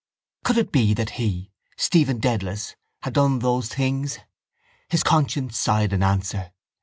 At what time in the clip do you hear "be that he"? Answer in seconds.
0.71-1.51